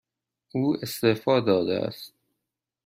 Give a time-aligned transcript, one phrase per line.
[0.51, 2.13] او استعفا داده است.